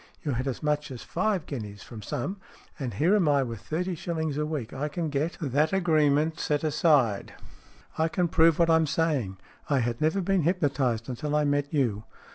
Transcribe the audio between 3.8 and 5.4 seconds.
shillings a week. I can get 20